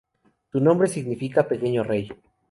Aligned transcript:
Su 0.51 0.59
nombre 0.59 0.87
significa 0.87 1.47
"pequeño 1.47 1.83
rey". 1.83 2.09